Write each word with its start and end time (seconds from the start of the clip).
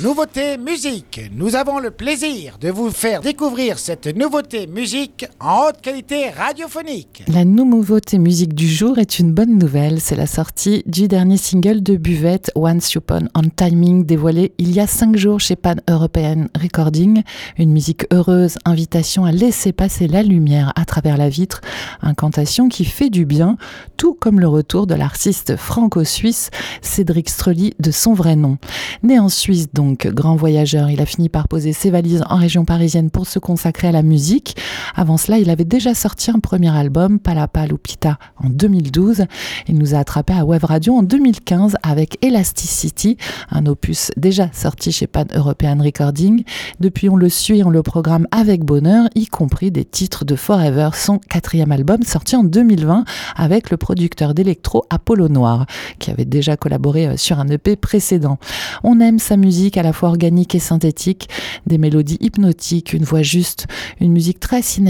Nouveauté 0.00 0.58
musique. 0.58 1.20
Nous 1.34 1.56
avons 1.56 1.80
le 1.80 1.90
plaisir 1.90 2.56
de 2.60 2.70
vous 2.70 2.92
faire 2.92 3.20
découvrir 3.20 3.80
cette 3.80 4.06
nouveauté 4.06 4.68
musique 4.68 5.26
en 5.40 5.66
haute 5.66 5.80
qualité 5.82 6.30
radiophonique. 6.30 7.24
La 7.26 7.44
nouveauté 7.44 8.18
musique 8.18 8.54
du 8.54 8.68
jour 8.68 8.98
est 8.98 9.18
une 9.18 9.32
bonne 9.32 9.58
nouvelle. 9.58 10.00
C'est 10.00 10.14
la 10.14 10.28
sortie 10.28 10.84
du 10.86 11.08
dernier 11.08 11.36
single 11.36 11.82
de 11.82 11.96
Buvette, 11.96 12.52
Once 12.54 12.94
Upon 12.94 13.26
on 13.34 13.48
Timing, 13.48 14.06
dévoilé 14.06 14.52
il 14.58 14.70
y 14.70 14.78
a 14.78 14.86
cinq 14.86 15.16
jours 15.16 15.40
chez 15.40 15.56
Pan 15.56 15.74
European 15.90 16.46
Recording. 16.54 17.24
Une 17.58 17.72
musique 17.72 18.06
heureuse, 18.12 18.56
invitation 18.64 19.24
à 19.24 19.32
laisser 19.32 19.72
passer 19.72 20.06
la 20.06 20.22
lumière 20.22 20.72
à 20.76 20.84
travers 20.84 21.16
la 21.16 21.28
vitre, 21.28 21.60
incantation 22.02 22.68
qui 22.68 22.84
fait 22.84 23.10
du 23.10 23.26
bien, 23.26 23.56
tout 23.96 24.14
comme 24.14 24.38
le 24.38 24.46
retour 24.46 24.86
de 24.86 24.94
l'artiste 24.94 25.56
franco-suisse 25.56 26.50
Cédric 26.82 27.28
Strelly 27.28 27.74
de 27.80 27.90
son 27.90 28.14
vrai 28.14 28.36
nom. 28.36 28.58
Né 29.02 29.18
en 29.18 29.28
Suisse 29.28 29.72
donc, 29.72 29.87
grand 29.94 30.36
voyageur, 30.36 30.90
il 30.90 31.00
a 31.00 31.06
fini 31.06 31.28
par 31.28 31.48
poser 31.48 31.72
ses 31.72 31.90
valises 31.90 32.24
en 32.28 32.36
région 32.36 32.64
parisienne 32.64 33.10
pour 33.10 33.26
se 33.26 33.38
consacrer 33.38 33.88
à 33.88 33.92
la 33.92 34.02
musique. 34.02 34.56
Avant 34.98 35.16
cela, 35.16 35.38
il 35.38 35.48
avait 35.48 35.64
déjà 35.64 35.94
sorti 35.94 36.32
un 36.32 36.40
premier 36.40 36.76
album, 36.76 37.20
Palapa 37.20 37.68
Lupita, 37.68 38.18
en 38.42 38.50
2012. 38.50 39.26
Il 39.68 39.78
nous 39.78 39.94
a 39.94 39.98
attrapé 39.98 40.32
à 40.32 40.44
Web 40.44 40.64
Radio 40.64 40.94
en 40.94 41.04
2015 41.04 41.76
avec 41.84 42.18
Elasticity, 42.20 43.16
un 43.52 43.66
opus 43.66 44.10
déjà 44.16 44.50
sorti 44.52 44.90
chez 44.90 45.06
Pan 45.06 45.26
European 45.32 45.78
Recording. 45.80 46.42
Depuis, 46.80 47.08
on 47.08 47.14
le 47.14 47.28
suit, 47.28 47.62
on 47.62 47.70
le 47.70 47.84
programme 47.84 48.26
avec 48.32 48.64
bonheur, 48.64 49.08
y 49.14 49.26
compris 49.26 49.70
des 49.70 49.84
titres 49.84 50.24
de 50.24 50.34
Forever, 50.34 50.88
son 50.94 51.18
quatrième 51.18 51.70
album 51.70 52.02
sorti 52.02 52.34
en 52.34 52.42
2020 52.42 53.04
avec 53.36 53.70
le 53.70 53.76
producteur 53.76 54.34
d'électro 54.34 54.84
Apollo 54.90 55.28
Noir, 55.28 55.66
qui 56.00 56.10
avait 56.10 56.24
déjà 56.24 56.56
collaboré 56.56 57.06
euh, 57.06 57.16
sur 57.16 57.38
un 57.38 57.46
EP 57.46 57.76
précédent. 57.76 58.38
On 58.82 58.98
aime 58.98 59.20
sa 59.20 59.36
musique 59.36 59.76
à 59.76 59.84
la 59.84 59.92
fois 59.92 60.08
organique 60.08 60.56
et 60.56 60.58
synthétique, 60.58 61.28
des 61.68 61.78
mélodies 61.78 62.18
hypnotiques, 62.20 62.94
une 62.94 63.04
voix 63.04 63.22
juste, 63.22 63.68
une 64.00 64.10
musique 64.10 64.40
très 64.40 64.60
cinématographique 64.60 64.87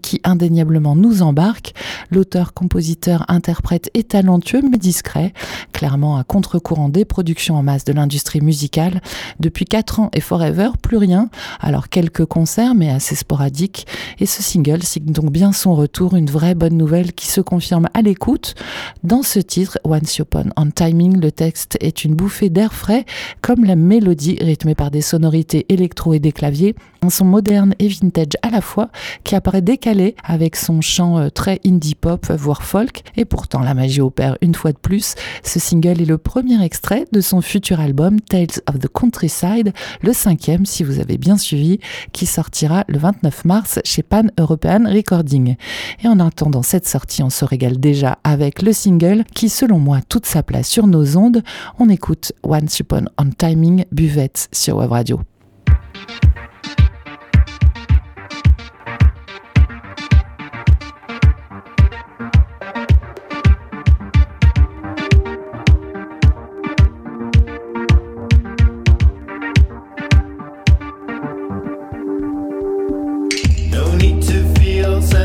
qui 0.00 0.20
indéniablement 0.24 0.96
nous 0.96 1.22
embarque. 1.22 1.74
L'auteur, 2.10 2.54
compositeur, 2.54 3.24
interprète 3.28 3.90
est 3.94 4.08
talentueux 4.08 4.62
mais 4.70 4.78
discret, 4.78 5.32
clairement 5.72 6.16
à 6.16 6.24
contre-courant 6.24 6.88
des 6.88 7.04
productions 7.04 7.56
en 7.56 7.62
masse 7.62 7.84
de 7.84 7.92
l'industrie 7.92 8.40
musicale. 8.40 9.00
Depuis 9.40 9.64
4 9.64 10.00
ans 10.00 10.10
et 10.12 10.20
Forever, 10.20 10.70
plus 10.80 10.96
rien, 10.96 11.28
alors 11.60 11.88
quelques 11.88 12.24
concerts 12.24 12.74
mais 12.74 12.90
assez 12.90 13.14
sporadiques. 13.14 13.86
Et 14.18 14.26
ce 14.26 14.42
single 14.42 14.82
signe 14.82 15.12
donc 15.12 15.30
bien 15.30 15.52
son 15.52 15.74
retour, 15.74 16.14
une 16.14 16.30
vraie 16.30 16.54
bonne 16.54 16.76
nouvelle 16.76 17.12
qui 17.12 17.26
se 17.26 17.40
confirme 17.40 17.88
à 17.94 18.02
l'écoute. 18.02 18.54
Dans 19.02 19.22
ce 19.22 19.38
titre, 19.38 19.78
Once 19.84 20.18
Upon 20.18 20.50
on 20.56 20.70
Timing, 20.70 21.20
le 21.20 21.32
texte 21.32 21.76
est 21.80 22.04
une 22.04 22.14
bouffée 22.14 22.50
d'air 22.50 22.72
frais, 22.72 23.04
comme 23.42 23.64
la 23.64 23.76
mélodie 23.76 24.38
rythmée 24.40 24.74
par 24.74 24.90
des 24.90 25.02
sonorités 25.02 25.66
électro 25.68 26.14
et 26.14 26.18
des 26.18 26.32
claviers, 26.32 26.74
un 27.04 27.10
son 27.10 27.24
moderne 27.24 27.74
et 27.78 27.88
vintage 27.88 28.36
à 28.42 28.50
la 28.50 28.60
fois 28.60 28.88
qui 29.24 29.34
apparaît 29.34 29.60
décalé 29.60 30.16
avec 30.24 30.56
son 30.56 30.80
chant 30.80 31.18
euh, 31.18 31.28
très 31.28 31.60
indie 31.66 31.94
pop 31.94 32.30
voire 32.30 32.62
folk 32.62 33.02
et 33.16 33.24
pourtant 33.24 33.60
la 33.60 33.74
magie 33.74 34.00
opère 34.00 34.36
une 34.40 34.54
fois 34.54 34.72
de 34.72 34.78
plus. 34.78 35.14
Ce 35.42 35.58
single 35.58 36.00
est 36.00 36.06
le 36.06 36.18
premier 36.18 36.62
extrait 36.64 37.04
de 37.12 37.20
son 37.20 37.40
futur 37.40 37.80
album 37.80 38.20
Tales 38.20 38.60
of 38.68 38.78
the 38.78 38.88
Countryside, 38.88 39.72
le 40.02 40.12
cinquième 40.12 40.66
si 40.66 40.82
vous 40.82 40.98
avez 40.98 41.18
bien 41.18 41.36
suivi, 41.36 41.78
qui 42.12 42.26
sortira 42.26 42.84
le 42.88 42.98
29 42.98 43.44
mars 43.44 43.80
chez 43.84 44.02
Pan 44.02 44.24
European 44.38 44.84
Recording. 44.86 45.56
Et 46.02 46.08
en 46.08 46.20
attendant 46.20 46.62
cette 46.62 46.88
sortie, 46.88 47.22
on 47.22 47.30
se 47.30 47.44
régale 47.44 47.78
déjà 47.78 48.18
avec 48.24 48.62
le 48.62 48.72
single 48.72 49.24
qui 49.34 49.48
selon 49.48 49.78
moi 49.78 50.00
toute 50.08 50.26
sa 50.26 50.42
place 50.42 50.68
sur 50.68 50.86
nos 50.86 51.16
ondes. 51.16 51.42
On 51.78 51.88
écoute 51.88 52.32
Once 52.42 52.78
Upon 52.80 53.04
on 53.18 53.30
Timing 53.30 53.84
Buvette 53.92 54.48
sur 54.52 54.78
Web 54.78 54.92
Radio. 54.92 55.20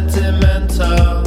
sentimental. 0.08 1.19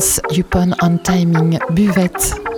Once 0.00 0.18
Upon 0.38 0.72
on 0.80 0.98
Timing, 1.00 1.58
Buvette. 1.76 2.49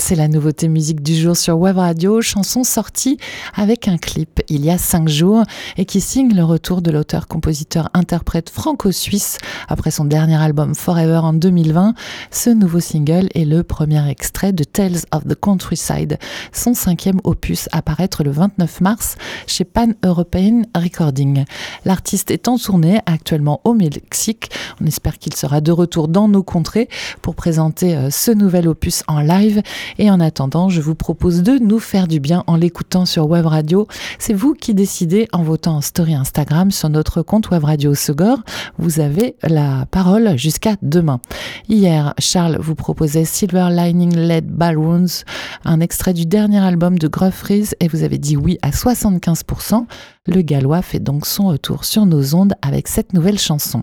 C'est 0.00 0.16
la 0.16 0.28
nouveauté 0.28 0.66
musique 0.66 1.02
du 1.02 1.14
jour 1.14 1.36
sur 1.36 1.58
Web 1.58 1.76
Radio, 1.76 2.22
chanson 2.22 2.64
sortie 2.64 3.18
avec 3.54 3.86
un 3.86 3.98
clip 3.98 4.40
il 4.48 4.64
y 4.64 4.70
a 4.70 4.78
cinq 4.78 5.08
jours 5.08 5.44
et 5.76 5.84
qui 5.84 6.00
signe 6.00 6.34
le 6.34 6.42
retour 6.42 6.80
de 6.80 6.90
l'auteur-compositeur-interprète 6.90 8.48
franco-suisse 8.48 9.38
après 9.68 9.90
son 9.90 10.06
dernier 10.06 10.36
album 10.36 10.74
Forever 10.74 11.18
en 11.18 11.34
2020. 11.34 11.94
Ce 12.30 12.48
nouveau 12.50 12.80
single 12.80 13.28
est 13.34 13.44
le 13.44 13.62
premier 13.62 14.08
extrait 14.08 14.52
de 14.52 14.64
Tales 14.64 15.02
of 15.12 15.24
the 15.28 15.34
Countryside, 15.34 16.18
son 16.50 16.72
cinquième 16.72 17.20
opus 17.22 17.68
à 17.70 17.82
paraître 17.82 18.24
le 18.24 18.30
29 18.30 18.80
mars 18.80 19.16
chez 19.46 19.64
Pan 19.64 19.88
European 20.02 20.62
Recording. 20.74 21.44
L'artiste 21.84 22.30
est 22.30 22.48
en 22.48 22.56
tournée 22.56 23.00
actuellement 23.04 23.60
au 23.64 23.74
Mexique. 23.74 24.50
On 24.80 24.86
espère 24.86 25.18
qu'il 25.18 25.36
sera 25.36 25.60
de 25.60 25.70
retour 25.70 26.08
dans 26.08 26.26
nos 26.26 26.42
contrées 26.42 26.88
pour 27.20 27.34
présenter 27.34 27.94
euh, 27.94 28.10
ce 28.10 28.30
nouvel 28.30 28.66
opus 28.66 29.04
en 29.06 29.20
live 29.20 29.62
et 29.98 30.10
en 30.10 30.20
attendant, 30.20 30.68
je 30.68 30.80
vous 30.80 30.94
propose 30.94 31.42
de 31.42 31.58
nous 31.58 31.78
faire 31.78 32.08
du 32.08 32.20
bien 32.20 32.44
en 32.46 32.56
l'écoutant 32.56 33.06
sur 33.06 33.28
Web 33.28 33.46
Radio. 33.46 33.86
C'est 34.18 34.34
vous 34.34 34.54
qui 34.54 34.74
décidez 34.74 35.28
en 35.32 35.42
votant 35.42 35.76
en 35.76 35.80
story 35.80 36.14
Instagram 36.14 36.70
sur 36.70 36.88
notre 36.88 37.22
compte 37.22 37.50
Web 37.50 37.64
Radio 37.64 37.94
Segor. 37.94 38.38
Vous 38.78 39.00
avez 39.00 39.36
la 39.42 39.86
parole 39.90 40.36
jusqu'à 40.36 40.76
demain. 40.82 41.20
Hier, 41.68 42.14
Charles 42.18 42.58
vous 42.60 42.74
proposait 42.74 43.24
Silver 43.24 43.68
Lining 43.70 44.14
Led 44.16 44.46
Balloons, 44.46 45.24
un 45.64 45.80
extrait 45.80 46.14
du 46.14 46.26
dernier 46.26 46.60
album 46.60 46.98
de 46.98 47.08
Gruff 47.08 47.34
Freeze 47.34 47.74
et 47.80 47.88
vous 47.88 48.02
avez 48.02 48.18
dit 48.18 48.36
oui 48.36 48.58
à 48.62 48.70
75%. 48.70 49.86
Le 50.26 50.42
gallois 50.42 50.82
fait 50.82 51.00
donc 51.00 51.26
son 51.26 51.48
retour 51.48 51.84
sur 51.84 52.06
nos 52.06 52.34
ondes 52.34 52.54
avec 52.62 52.88
cette 52.88 53.12
nouvelle 53.12 53.38
chanson. 53.38 53.82